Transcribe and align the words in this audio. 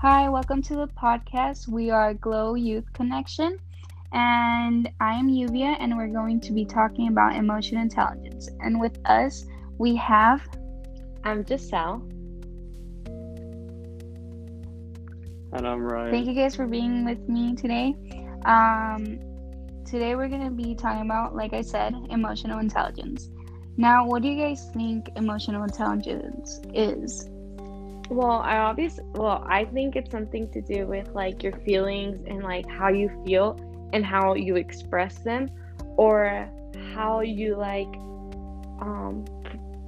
Hi, 0.00 0.28
welcome 0.28 0.62
to 0.62 0.76
the 0.76 0.86
podcast. 0.86 1.66
We 1.66 1.90
are 1.90 2.14
Glow 2.14 2.54
Youth 2.54 2.92
Connection, 2.92 3.58
and 4.12 4.88
I 5.00 5.14
am 5.14 5.28
Yuvia, 5.28 5.76
and 5.80 5.96
we're 5.96 6.06
going 6.06 6.38
to 6.42 6.52
be 6.52 6.64
talking 6.64 7.08
about 7.08 7.34
emotional 7.34 7.82
intelligence. 7.82 8.48
And 8.60 8.78
with 8.78 8.96
us, 9.06 9.44
we 9.76 9.96
have. 9.96 10.40
I'm 11.24 11.44
Giselle. 11.44 12.06
And 15.52 15.66
I'm 15.66 15.82
Ryan. 15.82 16.12
Thank 16.12 16.28
you 16.28 16.34
guys 16.34 16.54
for 16.54 16.68
being 16.68 17.04
with 17.04 17.28
me 17.28 17.56
today. 17.56 17.96
Um, 18.44 19.18
today 19.84 20.14
we're 20.14 20.28
going 20.28 20.44
to 20.44 20.52
be 20.52 20.76
talking 20.76 21.02
about, 21.02 21.34
like 21.34 21.52
I 21.52 21.62
said, 21.62 21.92
emotional 22.10 22.60
intelligence. 22.60 23.30
Now, 23.76 24.06
what 24.06 24.22
do 24.22 24.28
you 24.28 24.40
guys 24.40 24.70
think 24.72 25.08
emotional 25.16 25.64
intelligence 25.64 26.60
is? 26.72 27.28
Well, 28.10 28.40
I 28.42 28.56
obviously, 28.56 29.04
well, 29.12 29.44
I 29.46 29.66
think 29.66 29.94
it's 29.94 30.10
something 30.10 30.50
to 30.52 30.62
do 30.62 30.86
with 30.86 31.08
like 31.10 31.42
your 31.42 31.52
feelings 31.64 32.24
and 32.26 32.42
like 32.42 32.68
how 32.68 32.88
you 32.88 33.10
feel 33.26 33.58
and 33.92 34.04
how 34.04 34.34
you 34.34 34.56
express 34.56 35.18
them 35.18 35.48
or 35.96 36.50
how 36.94 37.20
you 37.20 37.56
like 37.56 37.88
um 38.80 39.24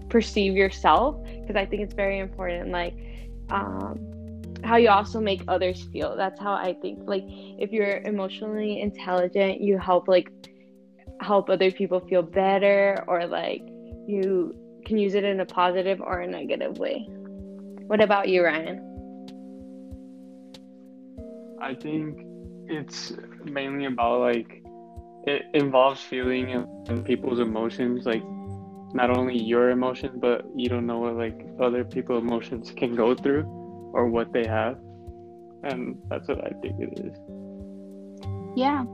perceive 0.09 0.55
yourself 0.55 1.17
because 1.25 1.57
I 1.57 1.65
think 1.65 1.83
it's 1.83 1.95
very 1.95 2.19
important 2.19 2.71
like 2.71 2.95
um 3.51 4.11
how 4.65 4.77
you 4.77 4.91
also 4.91 5.21
make 5.21 5.43
others 5.49 5.89
feel. 5.93 6.17
That's 6.17 6.39
how 6.39 6.53
I 6.53 6.75
think 6.83 7.09
like 7.09 7.25
if 7.27 7.73
you're 7.73 7.99
emotionally 8.03 8.81
intelligent, 8.81 9.61
you 9.61 9.79
help 9.79 10.09
like 10.09 10.31
help 11.21 11.49
other 11.49 11.71
people 11.71 12.01
feel 12.01 12.23
better 12.23 13.03
or 13.07 13.27
like 13.27 13.63
you 14.07 14.55
can 14.85 14.99
use 14.99 15.15
it 15.15 15.25
in 15.25 15.41
a 15.41 15.47
positive 15.47 16.01
or 16.01 16.21
a 16.21 16.27
negative 16.27 16.79
way. 16.79 17.09
What 17.91 18.01
about 18.01 18.29
you, 18.29 18.45
Ryan? 18.45 18.79
I 21.61 21.75
think 21.75 22.21
it's 22.69 23.13
mainly 23.43 23.87
about 23.87 24.21
like 24.21 24.63
it 25.25 25.43
involves 25.55 26.01
feeling 26.01 26.53
and, 26.53 26.89
and 26.89 27.05
people's 27.05 27.41
emotions, 27.41 28.07
like 28.07 28.23
not 28.95 29.11
only 29.11 29.37
your 29.37 29.71
emotions, 29.71 30.21
but 30.21 30.47
you 30.55 30.69
don't 30.69 30.87
know 30.87 31.01
what 31.01 31.17
like 31.17 31.45
other 31.61 31.83
people's 31.83 32.23
emotions 32.23 32.73
can 32.77 32.95
go 32.95 33.13
through 33.13 33.43
or 33.93 34.07
what 34.07 34.33
they 34.33 34.47
have. 34.47 34.79
And 35.65 35.99
that's 36.09 36.29
what 36.29 36.45
I 36.45 36.51
think 36.63 36.77
it 36.79 36.97
is. 36.97 37.17
Yeah. 38.55 38.85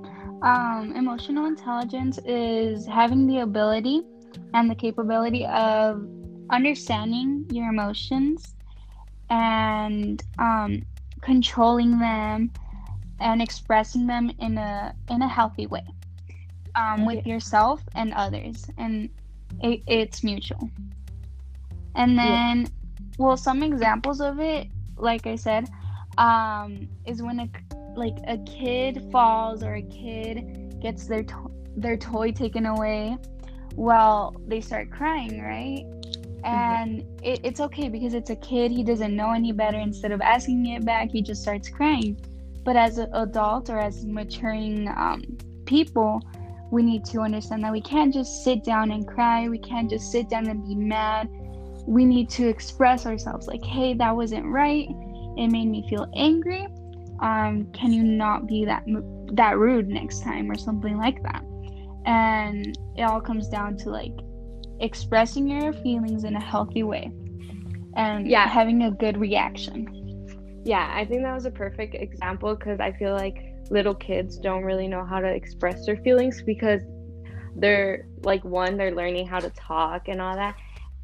Um, 0.40 0.94
emotional 0.96 1.44
intelligence 1.44 2.18
is 2.24 2.86
having 2.86 3.26
the 3.26 3.40
ability 3.40 4.04
and 4.54 4.70
the 4.70 4.74
capability 4.74 5.44
of 5.44 6.02
understanding 6.50 7.44
your 7.50 7.68
emotions 7.68 8.54
and 9.30 10.22
um, 10.38 10.82
controlling 11.20 11.98
them 11.98 12.50
and 13.20 13.40
expressing 13.40 14.06
them 14.06 14.30
in 14.38 14.58
a 14.58 14.94
in 15.10 15.22
a 15.22 15.28
healthy 15.28 15.66
way 15.66 15.84
um, 16.74 17.06
with 17.06 17.26
yourself 17.26 17.82
and 17.94 18.12
others 18.14 18.66
and 18.78 19.08
it, 19.62 19.82
it's 19.86 20.22
mutual. 20.22 20.70
And 21.94 22.18
then 22.18 22.60
yeah. 22.60 22.96
well 23.18 23.36
some 23.36 23.62
examples 23.62 24.20
of 24.20 24.38
it 24.38 24.68
like 24.98 25.26
i 25.26 25.36
said 25.36 25.68
um, 26.18 26.88
is 27.06 27.22
when 27.22 27.40
a 27.40 27.48
like 27.94 28.16
a 28.26 28.38
kid 28.38 29.08
falls 29.10 29.62
or 29.62 29.74
a 29.74 29.82
kid 29.82 30.78
gets 30.80 31.06
their 31.06 31.22
to- 31.22 31.50
their 31.76 31.96
toy 31.96 32.30
taken 32.30 32.66
away 32.66 33.16
well 33.74 34.34
they 34.46 34.60
start 34.60 34.90
crying 34.90 35.42
right 35.42 35.84
and 36.46 37.00
mm-hmm. 37.00 37.24
it, 37.24 37.40
it's 37.42 37.60
okay 37.60 37.88
because 37.88 38.14
it's 38.14 38.30
a 38.30 38.36
kid 38.36 38.70
he 38.70 38.84
doesn't 38.84 39.14
know 39.14 39.32
any 39.32 39.52
better. 39.52 39.78
Instead 39.78 40.12
of 40.12 40.20
asking 40.20 40.64
it 40.66 40.84
back 40.84 41.10
he 41.10 41.20
just 41.20 41.42
starts 41.42 41.68
crying. 41.68 42.18
But 42.64 42.76
as 42.76 42.98
an 42.98 43.10
adult 43.12 43.68
or 43.68 43.78
as 43.78 44.04
maturing 44.06 44.88
um, 44.88 45.22
people 45.66 46.22
we 46.70 46.82
need 46.82 47.04
to 47.06 47.20
understand 47.20 47.62
that 47.62 47.72
we 47.72 47.80
can't 47.80 48.12
just 48.12 48.42
sit 48.42 48.64
down 48.64 48.90
and 48.90 49.06
cry. 49.06 49.48
We 49.48 49.58
can't 49.58 49.88
just 49.88 50.10
sit 50.10 50.28
down 50.28 50.48
and 50.48 50.66
be 50.66 50.74
mad. 50.74 51.28
We 51.86 52.04
need 52.04 52.28
to 52.30 52.48
express 52.48 53.06
ourselves. 53.06 53.46
Like 53.48 53.64
hey 53.64 53.94
that 53.94 54.14
wasn't 54.14 54.46
right. 54.46 54.88
It 55.36 55.48
made 55.48 55.66
me 55.66 55.84
feel 55.88 56.06
angry. 56.14 56.66
Um, 57.20 57.68
can 57.72 57.92
you 57.92 58.02
not 58.02 58.46
be 58.46 58.64
that 58.66 58.84
that 59.32 59.58
rude 59.58 59.88
next 59.88 60.22
time 60.22 60.50
or 60.50 60.56
something 60.56 60.96
like 60.96 61.22
that? 61.24 61.42
And 62.04 62.78
it 62.96 63.02
all 63.02 63.20
comes 63.20 63.48
down 63.48 63.76
to 63.78 63.90
like 63.90 64.12
expressing 64.80 65.48
your 65.48 65.72
feelings 65.72 66.24
in 66.24 66.36
a 66.36 66.42
healthy 66.42 66.82
way 66.82 67.10
and 67.96 68.28
yeah. 68.28 68.46
having 68.46 68.82
a 68.82 68.90
good 68.90 69.16
reaction. 69.16 70.62
Yeah 70.64 70.90
i 70.94 71.04
think 71.04 71.22
that 71.22 71.32
was 71.32 71.46
a 71.46 71.50
perfect 71.50 71.94
example 71.94 72.56
because 72.56 72.80
i 72.80 72.90
feel 72.90 73.14
like 73.14 73.54
little 73.70 73.94
kids 73.94 74.36
don't 74.36 74.64
really 74.64 74.88
know 74.88 75.04
how 75.04 75.20
to 75.20 75.28
express 75.28 75.86
their 75.86 75.96
feelings 75.98 76.42
because 76.42 76.80
they're 77.56 78.06
like 78.22 78.44
one 78.44 78.76
they're 78.76 78.94
learning 78.94 79.26
how 79.26 79.38
to 79.38 79.50
talk 79.50 80.08
and 80.08 80.20
all 80.20 80.34
that 80.34 80.56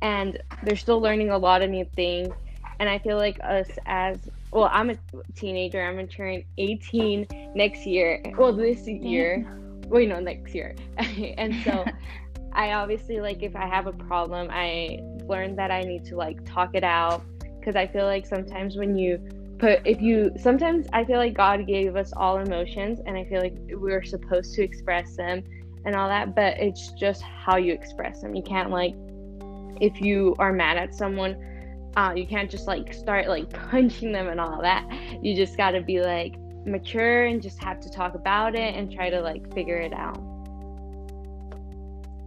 and 0.02 0.42
they're 0.64 0.76
still 0.76 1.00
learning 1.00 1.30
a 1.30 1.38
lot 1.38 1.62
of 1.62 1.70
new 1.70 1.86
things 1.96 2.34
and 2.80 2.88
i 2.88 2.98
feel 2.98 3.16
like 3.16 3.38
us 3.42 3.68
as 3.86 4.18
well 4.50 4.68
i'm 4.72 4.90
a 4.90 4.96
teenager 5.34 5.80
i'm 5.80 5.94
gonna 5.94 6.06
turn 6.06 6.42
18 6.58 7.52
next 7.54 7.86
year 7.86 8.22
well 8.36 8.52
this 8.52 8.86
year 8.86 9.46
wait 9.86 10.08
no 10.08 10.20
next 10.20 10.54
year 10.54 10.74
and 11.38 11.54
so 11.64 11.84
I 12.54 12.72
obviously 12.72 13.20
like 13.20 13.42
if 13.42 13.56
I 13.56 13.66
have 13.66 13.86
a 13.86 13.92
problem, 13.92 14.48
I 14.50 15.00
learned 15.26 15.58
that 15.58 15.70
I 15.70 15.82
need 15.82 16.04
to 16.06 16.16
like 16.16 16.44
talk 16.44 16.74
it 16.74 16.84
out 16.84 17.22
because 17.58 17.76
I 17.76 17.86
feel 17.86 18.04
like 18.04 18.26
sometimes 18.26 18.76
when 18.76 18.96
you 18.96 19.18
put 19.58 19.80
if 19.86 20.02
you 20.02 20.32
sometimes 20.36 20.86
I 20.92 21.04
feel 21.04 21.18
like 21.18 21.34
God 21.34 21.66
gave 21.66 21.96
us 21.96 22.12
all 22.16 22.38
emotions 22.38 23.00
and 23.06 23.16
I 23.16 23.24
feel 23.24 23.40
like 23.40 23.54
we're 23.70 24.02
supposed 24.02 24.54
to 24.54 24.62
express 24.62 25.16
them 25.16 25.44
and 25.84 25.94
all 25.94 26.08
that, 26.08 26.34
but 26.34 26.58
it's 26.58 26.92
just 26.92 27.22
how 27.22 27.56
you 27.56 27.72
express 27.72 28.20
them. 28.20 28.34
You 28.34 28.42
can't 28.42 28.70
like 28.70 28.94
if 29.80 30.00
you 30.00 30.34
are 30.38 30.52
mad 30.52 30.76
at 30.76 30.94
someone, 30.94 31.36
uh, 31.96 32.12
you 32.14 32.26
can't 32.26 32.50
just 32.50 32.66
like 32.66 32.92
start 32.92 33.28
like 33.28 33.50
punching 33.70 34.12
them 34.12 34.28
and 34.28 34.40
all 34.40 34.60
that. 34.60 34.88
You 35.22 35.34
just 35.34 35.56
got 35.56 35.72
to 35.72 35.80
be 35.80 36.00
like 36.00 36.34
mature 36.66 37.26
and 37.26 37.42
just 37.42 37.62
have 37.62 37.80
to 37.80 37.90
talk 37.90 38.14
about 38.14 38.54
it 38.54 38.74
and 38.74 38.92
try 38.92 39.10
to 39.10 39.20
like 39.20 39.52
figure 39.54 39.78
it 39.78 39.92
out. 39.92 40.20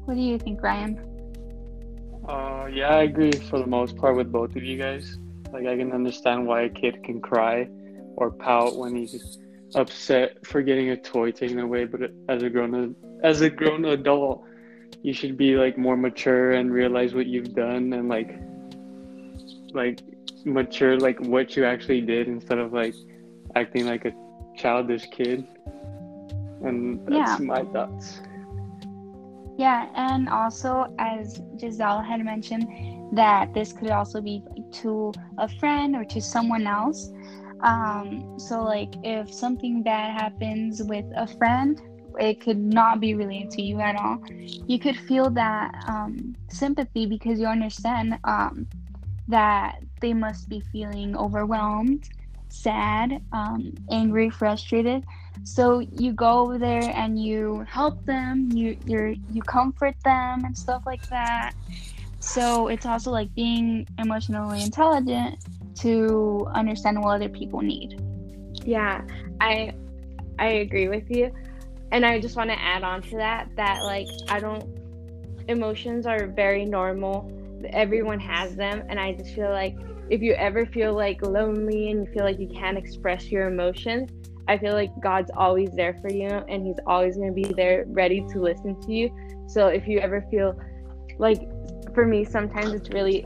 What 0.06 0.16
do 0.16 0.22
you 0.22 0.38
think, 0.38 0.62
Ryan? 0.62 1.00
Uh, 2.28 2.68
yeah, 2.72 2.96
I 2.96 3.04
agree 3.04 3.32
for 3.32 3.60
the 3.60 3.68
most 3.68 3.98
part 3.98 4.16
with 4.16 4.32
both 4.32 4.56
of 4.56 4.64
you 4.64 4.78
guys. 4.78 5.18
Like, 5.52 5.68
I 5.68 5.78
can 5.78 5.92
understand 5.92 6.48
why 6.48 6.62
a 6.62 6.70
kid 6.70 7.04
can 7.04 7.22
cry 7.22 7.68
or 8.16 8.32
pout 8.32 8.78
when 8.78 8.96
he's 8.96 9.40
upset 9.76 10.46
for 10.46 10.62
getting 10.62 10.90
a 10.90 10.98
toy 10.98 11.32
taken 11.32 11.60
away. 11.60 11.86
But 11.86 12.12
as 12.30 12.44
a 12.44 12.50
grown 12.50 12.96
as 13.24 13.42
a 13.42 13.50
grown 13.50 13.86
adult, 13.86 14.44
you 15.02 15.14
should 15.14 15.38
be 15.38 15.56
like 15.56 15.78
more 15.78 15.98
mature 15.98 16.52
and 16.52 16.72
realize 16.72 17.14
what 17.14 17.28
you've 17.28 17.54
done 17.54 17.94
and 17.94 18.10
like 18.10 18.40
like 19.74 20.00
mature 20.46 20.98
like 20.98 21.20
what 21.22 21.56
you 21.56 21.66
actually 21.66 22.02
did 22.02 22.28
instead 22.28 22.60
of 22.60 22.74
like 22.74 22.96
acting 23.56 23.86
like 23.86 24.06
a 24.06 24.14
childish 24.58 25.08
kid. 25.12 25.46
And 26.62 27.06
that's 27.08 27.40
yeah. 27.40 27.46
my 27.46 27.64
thoughts. 27.66 28.22
Yeah, 29.58 29.88
and 29.96 30.28
also 30.30 30.88
as 31.00 31.42
Giselle 31.60 32.02
had 32.02 32.24
mentioned, 32.24 32.68
that 33.12 33.54
this 33.54 33.72
could 33.74 33.90
also 33.92 34.22
be 34.22 34.44
to 34.82 35.14
a 35.38 35.48
friend 35.48 35.96
or 35.96 36.04
to 36.06 36.22
someone 36.22 36.68
else. 36.68 37.12
Um, 37.62 38.26
so 38.38 38.64
like 38.64 38.96
if 39.04 39.32
something 39.34 39.84
bad 39.84 40.14
happens 40.20 40.82
with 40.84 41.06
a 41.16 41.28
friend, 41.28 41.80
it 42.20 42.40
could 42.42 42.58
not 42.58 43.00
be 43.00 43.14
related 43.16 43.52
to 43.52 43.62
you 43.62 43.80
at 43.80 43.96
all. 43.96 44.20
You 44.68 44.80
could 44.80 44.98
feel 44.98 45.30
that 45.32 45.72
um, 45.88 46.36
sympathy 46.50 47.06
because 47.06 47.40
you 47.40 47.48
understand 47.48 48.20
um, 48.24 48.68
that 49.28 49.76
they 50.02 50.14
must 50.14 50.50
be 50.50 50.60
feeling 50.60 51.16
overwhelmed, 51.16 52.04
sad, 52.50 53.22
um, 53.32 53.74
angry, 53.92 54.30
frustrated. 54.30 55.04
So 55.44 55.80
you 55.80 56.14
go 56.14 56.40
over 56.40 56.58
there 56.58 56.92
and 56.96 57.22
you 57.22 57.66
help 57.70 58.04
them, 58.06 58.50
you 58.54 58.78
you 58.86 59.16
you 59.32 59.42
comfort 59.44 59.96
them 60.04 60.46
and 60.46 60.58
stuff 60.58 60.84
like 60.86 61.08
that. 61.10 61.54
So 62.20 62.68
it's 62.68 62.86
also 62.86 63.12
like 63.12 63.34
being 63.36 63.86
emotionally 64.00 64.64
intelligent 64.64 65.40
to 65.76 66.48
understand 66.54 67.02
what 67.02 67.16
other 67.16 67.30
people 67.30 67.62
need. 67.62 68.00
Yeah, 68.66 69.02
I 69.42 69.74
I 70.40 70.48
agree 70.48 70.88
with 70.88 71.10
you. 71.10 71.32
And 71.92 72.06
I 72.06 72.20
just 72.20 72.36
want 72.36 72.50
to 72.50 72.60
add 72.60 72.84
on 72.84 73.02
to 73.04 73.18
that 73.18 73.50
that 73.56 73.84
like 73.84 74.08
I 74.30 74.40
don't 74.40 74.66
emotions 75.48 76.06
are 76.06 76.28
very 76.28 76.66
normal. 76.66 77.32
Everyone 77.70 78.20
has 78.20 78.56
them 78.56 78.84
and 78.90 79.00
I 79.00 79.14
just 79.14 79.34
feel 79.36 79.52
like 79.52 79.76
if 80.10 80.22
you 80.22 80.34
ever 80.34 80.66
feel 80.66 80.94
like 80.94 81.22
lonely 81.22 81.90
and 81.92 82.06
you 82.06 82.14
feel 82.14 82.24
like 82.24 82.40
you 82.40 82.48
can't 82.48 82.78
express 82.78 83.32
your 83.32 83.48
emotions, 83.48 84.10
I 84.48 84.58
feel 84.58 84.74
like 84.74 84.92
God's 85.00 85.32
always 85.36 85.72
there 85.72 85.96
for 86.02 86.10
you 86.10 86.28
and 86.28 86.66
He's 86.66 86.80
always 86.86 87.18
going 87.18 87.34
to 87.34 87.34
be 87.34 87.54
there 87.54 87.86
ready 87.88 88.26
to 88.30 88.42
listen 88.42 88.80
to 88.82 88.94
you. 88.94 89.10
So 89.48 89.68
if 89.68 89.88
you 89.88 90.00
ever 90.00 90.26
feel 90.30 90.60
like, 91.18 91.42
for 91.94 92.06
me, 92.06 92.26
sometimes 92.26 92.74
it's 92.74 92.90
really, 92.90 93.26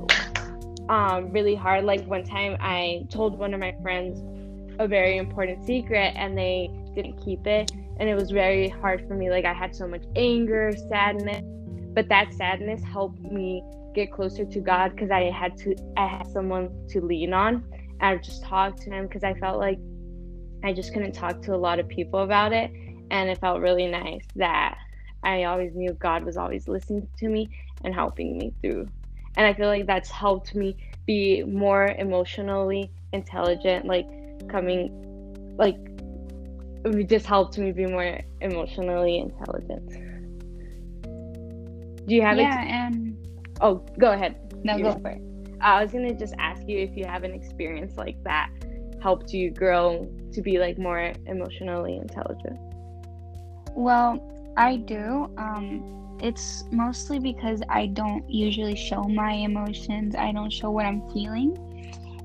um, 0.89 1.31
really 1.31 1.56
hard. 1.56 1.86
Like 1.86 2.06
one 2.06 2.24
time 2.24 2.57
I 2.60 3.06
told 3.10 3.38
one 3.38 3.54
of 3.54 3.60
my 3.60 3.75
friends 3.81 4.21
a 4.80 4.88
very 4.88 5.18
important 5.18 5.66
secret 5.66 6.13
and 6.16 6.38
they 6.38 6.69
didn't 6.95 7.18
keep 7.24 7.45
it 7.45 7.72
and 7.98 8.10
it 8.10 8.15
was 8.15 8.31
very 8.31 8.69
hard 8.69 9.06
for 9.07 9.13
me 9.13 9.30
like 9.30 9.45
i 9.45 9.54
had 9.54 9.75
so 9.75 9.86
much 9.86 10.04
anger 10.15 10.72
sadness 10.88 11.44
but 11.94 12.07
that 12.07 12.33
sadness 12.33 12.81
helped 12.81 13.19
me 13.19 13.62
get 13.94 14.12
closer 14.12 14.45
to 14.45 14.60
god 14.60 14.92
because 14.92 15.12
i 15.12 15.30
had 15.30 15.56
to 15.57 15.75
i 15.98 16.07
had 16.07 16.25
someone 16.27 16.69
to 16.88 17.01
lean 17.01 17.33
on 17.33 17.56
and 18.00 18.01
i 18.01 18.18
just 18.18 18.42
talked 18.44 18.81
to 18.81 18.89
him 18.89 19.06
because 19.06 19.24
i 19.24 19.33
felt 19.36 19.60
like 19.60 19.77
i 20.64 20.74
just 20.74 20.94
couldn't 20.94 21.14
talk 21.14 21.42
to 21.42 21.54
a 21.54 21.58
lot 21.58 21.80
of 21.80 21.88
people 21.88 22.22
about 22.22 22.54
it 22.54 22.72
and 23.12 23.30
it 23.30 23.40
felt 23.40 23.62
really 23.62 23.88
nice 23.88 24.26
that 24.36 24.78
i 25.24 25.44
always 25.44 25.74
knew 25.76 25.92
god 25.94 26.24
was 26.24 26.38
always 26.38 26.68
listening 26.68 27.08
to 27.18 27.28
me 27.28 27.50
and 27.84 27.94
helping 27.94 28.38
me 28.38 28.54
through. 28.62 28.88
And 29.38 29.46
i 29.48 29.54
feel 29.54 29.68
like 29.68 29.86
that's 29.86 30.10
helped 30.12 30.54
me 30.56 30.76
be 31.06 31.44
more 31.44 31.86
emotionally 31.98 32.92
intelligent 33.14 33.86
like 33.86 34.06
coming 34.50 35.56
like 35.58 35.76
it 36.86 37.10
just 37.10 37.26
helped 37.26 37.58
me 37.58 37.72
be 37.72 37.86
more 37.86 38.20
emotionally 38.42 39.18
intelligent. 39.20 39.90
Do 42.08 42.16
you 42.16 42.22
have 42.22 42.38
yeah, 42.38 42.62
ex- 42.62 42.72
and 42.72 43.18
oh 43.62 43.86
go 44.00 44.12
ahead. 44.12 44.36
No, 44.64 44.78
You- 44.78 44.84
go 44.84 45.00
for 45.02 45.10
it. 45.12 45.22
i 45.62 45.82
was 45.82 45.92
gonna 45.92 46.14
just 46.14 46.34
ask 46.40 46.68
you 46.68 46.80
if 46.80 46.96
you 46.96 47.06
have 47.06 47.24
an 47.24 47.34
experience 47.34 47.98
like 47.98 48.22
that 48.24 48.50
helped 49.01 49.34
you 49.34 49.51
grow 49.51 50.07
to 50.31 50.42
be 50.42 50.60
like 50.60 50.78
more 50.78 51.13
emotionally 51.25 51.98
intelligent 51.98 52.60
Well, 53.75 54.19
I 54.57 54.78
do. 54.78 55.31
Um, 55.38 56.18
it's 56.22 56.66
mostly 56.72 57.19
because 57.19 57.62
I 57.69 57.88
don't 57.88 58.30
usually 58.30 58.75
show 58.75 59.04
my 59.04 59.31
emotions. 59.31 60.16
I 60.16 60.31
don't 60.31 60.51
show 60.51 60.69
what 60.69 60.86
I'm 60.86 61.01
feeling, 61.12 61.56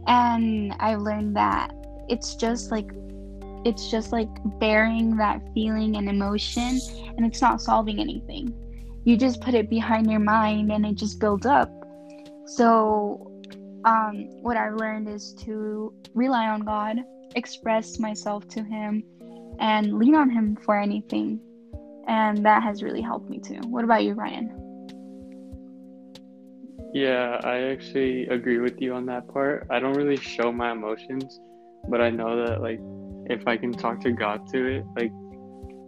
and 0.06 0.75
I've 0.81 1.00
learned 1.00 1.37
that 1.37 1.73
it's 2.09 2.35
just 2.35 2.71
like 2.71 2.91
it's 3.65 3.91
just 3.91 4.12
like 4.12 4.29
bearing 4.59 5.17
that 5.17 5.41
feeling 5.55 5.97
and 5.97 6.09
emotion, 6.09 6.81
and 7.17 7.25
it's 7.25 7.41
not 7.41 7.62
solving 7.62 8.00
anything. 8.00 8.53
You 9.05 9.17
just 9.17 9.41
put 9.41 9.55
it 9.55 9.71
behind 9.71 10.11
your 10.11 10.21
mind, 10.21 10.73
and 10.73 10.85
it 10.85 10.97
just 10.97 11.21
builds 11.21 11.47
up. 11.47 11.71
So, 12.47 13.31
um, 13.85 14.29
what 14.43 14.57
I've 14.57 14.75
learned 14.75 15.09
is 15.09 15.35
to 15.45 15.93
rely 16.15 16.49
on 16.49 16.61
God, 16.61 16.99
express 17.35 17.99
myself 17.99 18.49
to 18.49 18.63
Him, 18.63 19.05
and 19.59 19.99
lean 19.99 20.15
on 20.15 20.31
Him 20.31 20.57
for 20.57 20.79
anything 20.79 21.41
and 22.07 22.45
that 22.45 22.63
has 22.63 22.83
really 22.83 23.01
helped 23.01 23.31
me 23.31 23.39
too. 23.39 23.61
What 23.69 23.85
about 23.85 24.05
you, 24.05 24.15
Ryan? 24.15 24.61
Yeah, 26.93 27.41
I 27.43 27.73
actually 27.73 28.27
agree 28.29 28.59
with 28.59 28.81
you 28.81 28.95
on 28.95 29.07
that 29.07 29.29
part. 29.29 29.67
I 29.71 29.81
don't 29.81 29.95
really 29.95 30.17
show 30.17 30.53
my 30.53 30.73
emotions, 30.73 31.41
but 31.89 32.01
I 32.01 32.11
know 32.11 32.45
that 32.47 32.61
like 32.61 32.81
if 33.27 33.47
I 33.49 33.57
can 33.57 33.73
talk 33.73 34.01
to 34.03 34.13
God 34.13 34.47
to 34.53 34.67
it, 34.67 34.85
like 34.97 35.13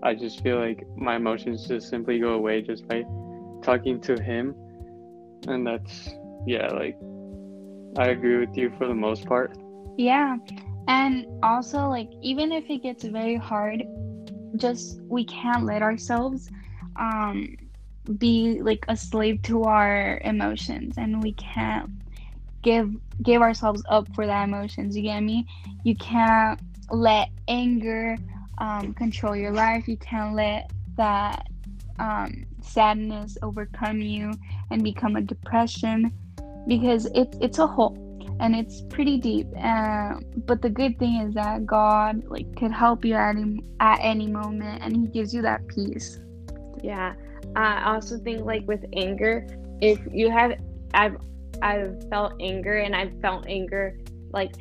I 0.03 0.15
just 0.15 0.43
feel 0.43 0.59
like 0.59 0.85
my 0.97 1.17
emotions 1.17 1.67
just 1.69 1.89
simply 1.89 2.19
go 2.19 2.31
away 2.31 2.63
just 2.63 2.89
by 2.89 3.05
talking 3.63 4.01
to 4.03 4.21
him. 4.21 4.55
And 5.47 5.67
that's 5.67 6.11
yeah, 6.47 6.69
like 6.69 6.99
I 7.99 8.09
agree 8.09 8.39
with 8.39 8.57
you 8.57 8.71
for 8.79 8.87
the 8.87 8.95
most 8.95 9.27
part. 9.27 9.57
Yeah, 9.97 10.37
and 10.89 11.27
also 11.43 11.89
like 11.89 12.09
even 12.23 12.53
if 12.53 12.69
it 12.69 12.83
gets 12.83 13.05
very 13.05 13.37
hard, 13.37 13.83
just 14.57 15.01
we 15.03 15.25
can't 15.25 15.65
let 15.65 15.83
ourselves 15.83 16.49
um 16.99 17.57
be 18.19 18.61
like 18.63 18.85
a 18.89 18.97
slave 18.97 19.43
to 19.43 19.65
our 19.65 20.21
emotions 20.25 20.95
and 20.97 21.23
we 21.23 21.33
can't 21.33 21.91
give 22.63 22.91
give 23.23 23.43
ourselves 23.43 23.83
up 23.89 24.07
for 24.15 24.27
that 24.27 24.45
emotions 24.45 24.97
you 24.97 25.03
get 25.03 25.21
me 25.21 25.47
you 25.85 25.97
can't 25.97 26.61
let 26.91 27.29
anger 27.49 28.17
um, 28.59 28.95
control 28.95 29.35
your 29.35 29.53
life 29.53 29.89
you 29.89 29.97
can't 29.97 30.35
let 30.35 30.71
that 30.97 31.47
um, 31.99 32.45
sadness 32.63 33.37
overcome 33.43 34.01
you 34.01 34.33
and 34.71 34.85
become 34.85 35.17
a 35.17 35.21
depression 35.21 36.13
because 36.67 37.07
it's 37.15 37.37
it's 37.41 37.59
a 37.59 37.67
hole 37.67 37.97
and 38.41 38.55
it's 38.55 38.83
pretty 38.83 39.19
deep 39.19 39.47
um, 39.59 40.23
but 40.47 40.61
the 40.61 40.69
good 40.69 40.99
thing 40.99 41.23
is 41.23 41.35
that 41.35 41.65
god 41.65 42.23
like 42.27 42.55
could 42.57 42.73
help 42.73 43.05
you 43.05 43.15
at 43.15 43.37
any, 43.37 43.63
at 43.81 43.99
any 44.03 44.27
moment 44.27 44.83
and 44.83 44.97
he 44.97 45.07
gives 45.07 45.33
you 45.33 45.43
that 45.43 45.67
peace 45.69 46.21
Yeah. 46.83 47.15
I 47.55 47.95
also 47.95 48.19
think 48.19 48.45
like 48.45 48.67
with 48.67 48.85
anger, 48.95 49.47
if 49.81 49.99
you 50.13 50.31
have 50.31 50.53
I've 50.95 51.17
I've 51.63 52.09
felt 52.11 52.35
anger 52.41 52.77
and 52.77 52.95
I've 52.95 53.19
felt 53.21 53.47
anger 53.49 53.99
like 54.33 54.53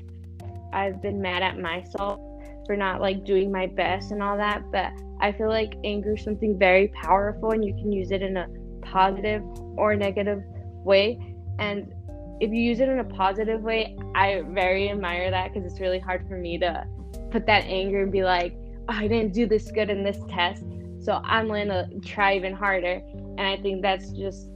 I've 0.73 1.01
been 1.01 1.21
mad 1.21 1.43
at 1.43 1.59
myself 1.59 2.19
for 2.65 2.75
not 2.75 3.01
like 3.01 3.25
doing 3.25 3.51
my 3.51 3.67
best 3.67 4.11
and 4.11 4.23
all 4.23 4.37
that, 4.37 4.71
but 4.71 4.91
I 5.19 5.31
feel 5.31 5.49
like 5.49 5.75
anger 5.83 6.15
is 6.15 6.23
something 6.23 6.57
very 6.57 6.87
powerful 6.89 7.51
and 7.51 7.63
you 7.63 7.73
can 7.73 7.91
use 7.91 8.11
it 8.11 8.21
in 8.21 8.37
a 8.37 8.47
positive 8.81 9.43
or 9.77 9.95
negative 9.95 10.41
way. 10.83 11.34
And 11.59 11.93
if 12.39 12.51
you 12.51 12.61
use 12.61 12.79
it 12.79 12.89
in 12.89 12.99
a 12.99 13.03
positive 13.03 13.61
way, 13.61 13.97
I 14.13 14.43
very 14.49 14.89
admire 14.89 15.31
that 15.31 15.53
because 15.53 15.71
it's 15.71 15.79
really 15.79 15.99
hard 15.99 16.27
for 16.27 16.37
me 16.37 16.57
to 16.59 16.85
put 17.31 17.45
that 17.45 17.63
anger 17.65 18.03
and 18.03 18.11
be 18.11 18.23
like, 18.23 18.55
oh, 18.89 18.93
I 18.93 19.07
didn't 19.07 19.33
do 19.33 19.45
this 19.45 19.71
good 19.71 19.89
in 19.89 20.03
this 20.03 20.19
test 20.29 20.63
so 21.05 21.21
I'm 21.23 21.47
gonna 21.47 21.87
try 22.03 22.35
even 22.35 22.53
harder. 22.53 22.99
And 23.13 23.41
I 23.41 23.57
think 23.57 23.83
that's 23.83 24.09
just 24.11 24.49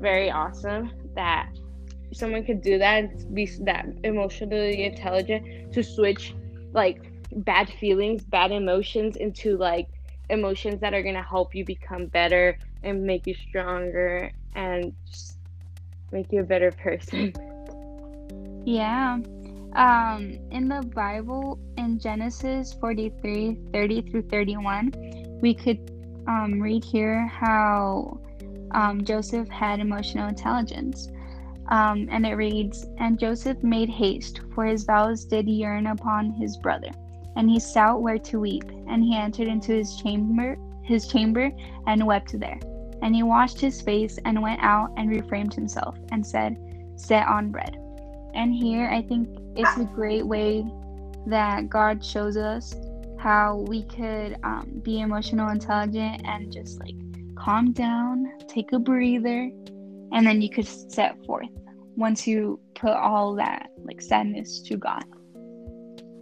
very 0.00 0.30
awesome 0.30 0.90
that 1.14 1.50
someone 2.14 2.42
could 2.42 2.62
do 2.62 2.78
that 2.78 3.04
and 3.04 3.34
be 3.34 3.44
that 3.64 3.86
emotionally 4.02 4.84
intelligent 4.84 5.74
to 5.74 5.82
switch 5.82 6.34
like 6.72 7.12
bad 7.44 7.68
feelings, 7.68 8.24
bad 8.24 8.50
emotions 8.50 9.16
into 9.16 9.58
like 9.58 9.88
emotions 10.30 10.80
that 10.80 10.94
are 10.94 11.02
gonna 11.02 11.22
help 11.22 11.54
you 11.54 11.66
become 11.66 12.06
better 12.06 12.56
and 12.82 13.02
make 13.02 13.26
you 13.26 13.34
stronger 13.34 14.32
and 14.54 14.94
just 15.06 15.36
make 16.12 16.32
you 16.32 16.40
a 16.40 16.44
better 16.44 16.72
person. 16.72 17.32
yeah. 18.64 19.18
Um 19.76 20.38
in 20.50 20.68
the 20.68 20.82
bible 20.94 21.58
in 21.76 21.98
genesis 21.98 22.72
43 22.80 23.56
30 23.72 24.02
through 24.02 24.22
31 24.22 25.38
we 25.40 25.54
could 25.54 25.78
um, 26.26 26.60
read 26.60 26.84
here 26.84 27.26
how 27.28 28.20
um, 28.72 29.04
joseph 29.04 29.48
had 29.48 29.80
emotional 29.80 30.28
intelligence. 30.28 31.08
Um, 31.68 32.08
and 32.10 32.26
it 32.26 32.34
reads 32.34 32.84
and 32.98 33.18
joseph 33.18 33.62
made 33.62 33.88
haste 33.88 34.40
for 34.54 34.64
his 34.66 34.82
vows 34.82 35.24
did 35.24 35.48
yearn 35.48 35.86
upon 35.86 36.32
his 36.32 36.56
brother. 36.56 36.90
And 37.36 37.48
he 37.48 37.60
sought 37.60 38.02
where 38.02 38.18
to 38.18 38.40
weep. 38.40 38.64
And 38.88 39.04
he 39.04 39.16
entered 39.16 39.46
into 39.46 39.72
his 39.72 39.96
chamber 39.96 40.56
his 40.82 41.06
chamber 41.06 41.52
and 41.86 42.04
wept 42.04 42.38
there 42.40 42.58
and 43.02 43.14
he 43.14 43.22
washed 43.22 43.60
his 43.60 43.80
face 43.80 44.18
and 44.24 44.40
went 44.40 44.62
out 44.62 44.90
and 44.96 45.10
reframed 45.10 45.54
himself 45.54 45.96
and 46.12 46.26
said 46.26 46.56
set 46.96 47.26
on 47.26 47.50
bread 47.50 47.76
and 48.34 48.54
here 48.54 48.88
I 48.88 49.02
think 49.02 49.28
it's 49.56 49.76
a 49.78 49.84
great 49.84 50.26
way 50.26 50.64
that 51.26 51.68
God 51.68 52.04
shows 52.04 52.36
us 52.36 52.74
how 53.18 53.64
we 53.68 53.82
could 53.82 54.36
um, 54.42 54.80
be 54.82 55.00
emotional 55.00 55.50
intelligent 55.50 56.22
and 56.24 56.50
just 56.50 56.80
like 56.80 56.94
calm 57.36 57.72
down, 57.72 58.32
take 58.48 58.72
a 58.72 58.78
breather, 58.78 59.50
and 60.12 60.26
then 60.26 60.40
you 60.40 60.48
could 60.48 60.66
set 60.66 61.22
forth 61.26 61.48
once 61.96 62.26
you 62.26 62.58
put 62.74 62.92
all 62.92 63.34
that 63.34 63.68
like 63.84 64.00
sadness 64.00 64.60
to 64.62 64.76
God. 64.76 65.04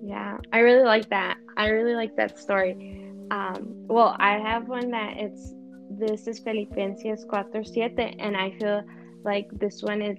Yeah, 0.03 0.39
I 0.53 0.61
really 0.61 0.85
like 0.85 1.09
that. 1.11 1.37
I 1.57 1.69
really 1.69 1.95
like 1.95 2.17
that 2.17 2.39
story. 2.39 3.13
Um, 3.31 3.87
well, 3.87 4.17
I 4.19 4.39
have 4.39 4.69
one 4.69 4.91
that 4.91 5.17
it's 5.17 5.55
this 5.99 6.27
is 6.29 6.39
Filipenses 6.39 7.27
4 7.29 7.65
7, 7.65 7.99
and 8.21 8.37
I 8.37 8.57
feel 8.59 8.83
like 9.25 9.49
this 9.59 9.83
one 9.83 10.01
is 10.01 10.19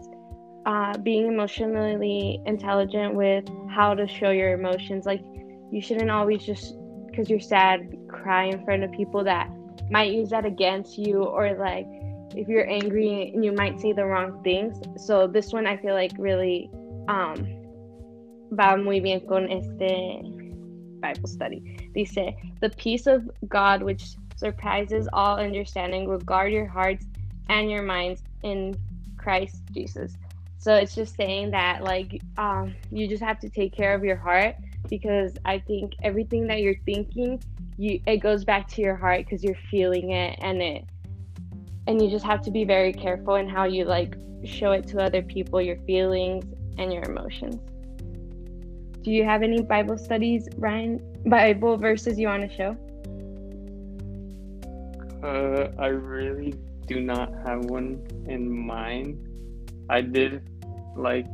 uh, 0.65 0.98
being 0.98 1.27
emotionally 1.27 2.41
intelligent 2.45 3.15
with 3.15 3.45
how 3.69 3.93
to 3.93 4.07
show 4.07 4.31
your 4.31 4.53
emotions. 4.53 5.05
Like, 5.05 5.24
you 5.71 5.81
shouldn't 5.81 6.12
always 6.12 6.45
just 6.45 6.75
because 7.07 7.29
you're 7.29 7.39
sad 7.39 7.95
cry 8.09 8.45
in 8.45 8.63
front 8.65 8.83
of 8.83 8.91
people 8.91 9.24
that 9.24 9.50
might 9.89 10.12
use 10.12 10.29
that 10.29 10.45
against 10.45 10.98
you, 10.98 11.24
or 11.24 11.55
like 11.57 11.86
if 12.36 12.48
you're 12.48 12.69
angry 12.69 13.31
and 13.33 13.43
you 13.43 13.53
might 13.53 13.79
say 13.79 13.93
the 13.93 14.05
wrong 14.05 14.43
things. 14.43 14.77
So, 14.98 15.27
this 15.27 15.53
one 15.53 15.65
I 15.65 15.77
feel 15.77 15.93
like 15.93 16.12
really 16.17 16.69
um, 17.07 17.48
va 18.51 18.75
muy 18.77 19.00
bien 19.00 19.21
con 19.27 19.50
este 19.50 20.24
Bible 21.00 21.27
study. 21.27 21.89
Dice, 21.95 22.36
the 22.62 22.69
peace 22.77 23.07
of 23.07 23.29
God, 23.48 23.81
which 23.81 24.03
surprises 24.39 25.08
all 25.12 25.38
understanding, 25.38 26.08
will 26.08 26.19
guard 26.19 26.51
your 26.51 26.65
hearts 26.65 27.05
and 27.50 27.69
your 27.69 27.84
minds 27.84 28.24
in 28.43 28.75
Christ 29.17 29.62
Jesus. 29.72 30.13
So 30.58 30.75
it's 30.75 30.96
just 30.96 31.15
saying 31.15 31.51
that 31.51 31.84
like 31.84 32.22
um, 32.38 32.75
you 32.91 33.08
just 33.08 33.24
have 33.24 33.39
to 33.39 33.50
take 33.50 33.74
care 33.74 33.93
of 33.93 34.03
your 34.03 34.17
heart 34.17 34.55
because 34.89 35.38
I 35.46 35.60
think 35.60 35.93
everything 36.03 36.48
that 36.48 36.62
you're 36.62 36.79
thinking, 36.86 37.41
you 37.77 38.01
it 38.08 38.17
goes 38.17 38.43
back 38.43 38.67
to 38.69 38.81
your 38.81 38.96
heart 38.96 39.25
because 39.25 39.43
you're 39.43 39.58
feeling 39.69 40.12
it 40.12 40.38
and 40.41 40.62
it 40.62 40.86
and 41.88 42.01
you 42.01 42.10
just 42.10 42.25
have 42.25 42.41
to 42.41 42.51
be 42.51 42.65
very 42.65 42.93
careful 42.93 43.36
in 43.36 43.48
how 43.48 43.63
you 43.63 43.86
like 43.86 44.15
show 44.43 44.72
it 44.74 44.86
to 44.88 45.01
other 45.01 45.22
people 45.22 45.62
your 45.62 45.77
feelings 45.88 46.46
and 46.77 46.93
your 46.93 47.03
emotions. 47.03 47.55
do 49.01 49.12
you 49.12 49.24
have 49.24 49.43
any 49.43 49.62
Bible 49.62 49.98
studies, 49.98 50.48
Ryan? 50.58 51.00
Bible 51.25 51.77
verses 51.77 52.19
you 52.19 52.27
want 52.27 52.50
to 52.50 52.55
show? 52.55 52.77
Uh, 55.23 55.67
I 55.77 55.88
really 55.88 56.53
do 56.88 57.01
not 57.01 57.33
have 57.45 57.65
one 57.65 58.07
in 58.25 58.49
mind. 58.49 59.19
I 59.89 60.01
did 60.01 60.41
like 60.95 61.27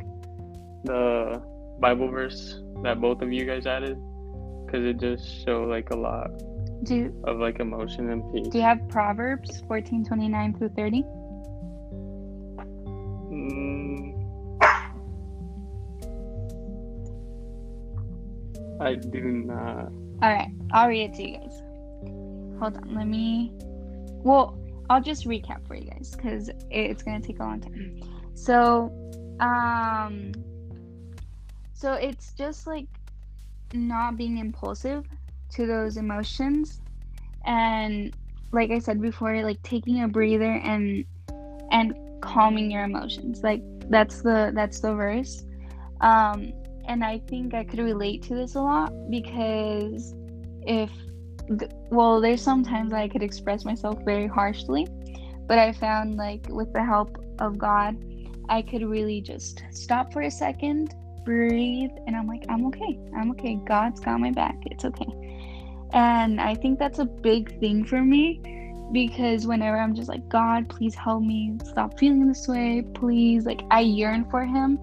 the 0.84 1.42
Bible 1.80 2.10
verse 2.10 2.60
that 2.84 3.00
both 3.00 3.22
of 3.22 3.32
you 3.32 3.46
guys 3.46 3.66
added 3.68 3.98
because 4.66 4.86
it 4.86 5.00
just 5.00 5.46
show 5.46 5.64
like 5.64 5.92
a 5.92 5.96
lot 5.96 6.32
Do 6.84 7.14
of 7.26 7.38
like 7.38 7.60
emotion 7.60 8.10
and 8.10 8.24
peace. 8.34 8.48
Do 8.48 8.58
you 8.58 8.64
have 8.64 8.88
Proverbs 8.90 9.62
fourteen 9.68 10.04
twenty 10.04 10.28
nine 10.28 10.54
through 10.58 10.70
thirty? 10.70 11.04
Mm, 13.32 14.14
I 18.82 18.96
do 18.96 19.22
not. 19.22 19.92
All 20.22 20.34
right, 20.34 20.50
I'll 20.72 20.88
read 20.88 21.12
it 21.12 21.16
to 21.16 21.30
you 21.30 21.38
guys. 21.38 21.62
Hold 22.60 22.78
on, 22.78 22.96
let 22.96 23.08
me. 23.08 23.52
Well, 24.26 24.58
I'll 24.90 25.02
just 25.02 25.28
recap 25.28 25.68
for 25.68 25.76
you 25.76 25.88
guys 25.88 26.16
because 26.16 26.50
it's 26.72 27.04
gonna 27.04 27.22
take 27.22 27.40
a 27.40 27.44
long 27.44 27.62
time. 27.62 28.02
So, 28.34 28.92
um, 29.40 30.32
so 31.74 31.94
it's 31.94 32.34
just 32.34 32.66
like 32.66 32.88
not 33.72 34.18
being 34.18 34.40
impulsive 34.40 35.06
to 35.52 35.68
those 35.68 35.98
emotions, 35.98 36.82
and 37.46 38.12
like 38.52 38.72
I 38.72 38.80
said 38.80 39.00
before, 39.00 39.44
like 39.44 39.62
taking 39.62 40.02
a 40.02 40.08
breather 40.08 40.54
and 40.54 41.06
and 41.72 41.94
calming 42.22 42.72
your 42.72 42.84
emotions. 42.84 43.44
Like 43.44 43.62
that's 43.92 44.24
the 44.24 44.52
that's 44.56 44.80
the 44.80 44.96
verse. 44.96 45.46
Um, 46.02 46.52
and 46.88 47.04
I 47.04 47.20
think 47.28 47.54
I 47.54 47.64
could 47.64 47.80
relate 47.80 48.24
to 48.24 48.34
this 48.34 48.56
a 48.56 48.62
lot 48.62 48.92
because 49.12 50.16
if 50.64 50.90
well 51.90 52.22
there's 52.22 52.42
sometimes 52.42 52.94
I 52.94 53.08
could 53.08 53.24
express 53.24 53.66
myself 53.66 54.04
very 54.04 54.28
harshly 54.28 54.88
but 55.48 55.60
I 55.60 55.74
found 55.74 56.18
like 56.18 56.48
with 56.50 56.74
the 56.74 56.84
help 56.84 57.24
of 57.40 57.58
God 57.58 57.96
I 58.50 58.62
could 58.62 58.84
really 58.84 59.22
just 59.22 59.64
stop 59.72 60.14
for 60.14 60.22
a 60.22 60.32
second 60.32 60.96
breathe 61.24 61.92
and 62.08 62.16
I'm 62.16 62.28
like 62.28 62.46
I'm 62.50 62.66
okay. 62.68 63.00
I'm 63.16 63.32
okay. 63.32 63.56
God's 63.66 64.00
got 64.00 64.20
my 64.20 64.32
back. 64.32 64.58
It's 64.68 64.86
okay. 64.86 65.08
And 65.94 66.40
I 66.40 66.56
think 66.56 66.80
that's 66.80 67.00
a 67.00 67.06
big 67.06 67.60
thing 67.60 67.86
for 67.86 68.02
me 68.02 68.42
because 68.92 69.48
whenever 69.48 69.78
I'm 69.78 69.96
just 69.96 70.10
like 70.10 70.28
God 70.30 70.70
please 70.70 70.96
help 70.96 71.24
me 71.24 71.58
stop 71.64 72.00
feeling 72.00 72.28
this 72.28 72.48
way. 72.48 72.84
Please 72.94 73.46
like 73.46 73.62
I 73.72 73.82
yearn 73.82 74.30
for 74.30 74.46
him 74.46 74.80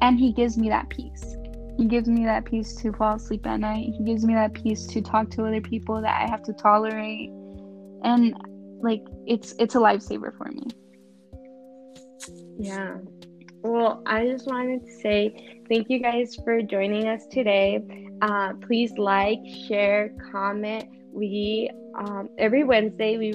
and 0.00 0.18
he 0.18 0.32
gives 0.32 0.56
me 0.56 0.68
that 0.68 0.88
peace 0.88 1.36
he 1.76 1.86
gives 1.86 2.08
me 2.08 2.24
that 2.24 2.44
peace 2.44 2.74
to 2.74 2.92
fall 2.92 3.16
asleep 3.16 3.46
at 3.46 3.60
night 3.60 3.86
he 3.96 4.04
gives 4.04 4.24
me 4.24 4.34
that 4.34 4.52
peace 4.54 4.86
to 4.86 5.00
talk 5.00 5.30
to 5.30 5.44
other 5.44 5.60
people 5.60 6.00
that 6.00 6.20
i 6.20 6.30
have 6.30 6.42
to 6.42 6.52
tolerate 6.52 7.30
and 8.04 8.34
like 8.82 9.02
it's 9.26 9.54
it's 9.58 9.74
a 9.74 9.78
lifesaver 9.78 10.36
for 10.36 10.50
me 10.50 10.66
Yeah. 12.58 12.98
Well, 13.62 14.02
I 14.06 14.26
just 14.26 14.46
wanted 14.46 14.84
to 14.84 14.92
say 14.92 15.62
thank 15.68 15.88
you 15.88 16.00
guys 16.00 16.36
for 16.44 16.62
joining 16.62 17.08
us 17.08 17.26
today. 17.30 17.80
Uh, 18.20 18.54
please 18.54 18.92
like, 18.98 19.40
share, 19.68 20.12
comment. 20.32 20.84
We 21.12 21.70
um, 21.96 22.28
every 22.38 22.64
Wednesday 22.64 23.18
we 23.18 23.32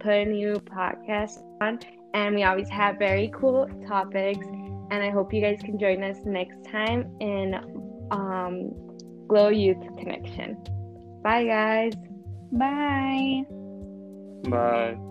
put 0.00 0.12
a 0.12 0.24
new 0.24 0.54
podcast 0.54 1.42
on, 1.60 1.80
and 2.14 2.34
we 2.34 2.44
always 2.44 2.68
have 2.68 2.98
very 2.98 3.32
cool 3.34 3.68
topics. 3.86 4.46
And 4.90 5.02
I 5.02 5.10
hope 5.10 5.32
you 5.32 5.40
guys 5.40 5.60
can 5.62 5.78
join 5.78 6.02
us 6.02 6.18
next 6.24 6.64
time 6.64 7.14
in 7.20 7.54
um, 8.10 8.70
Glow 9.28 9.48
Youth 9.48 9.84
Connection. 9.98 10.56
Bye, 11.22 11.44
guys. 11.44 11.92
bye 12.52 13.44
Bye. 14.44 15.07